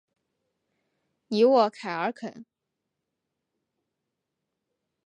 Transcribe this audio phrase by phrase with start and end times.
[1.27, 2.43] 尼沃凯尔肯。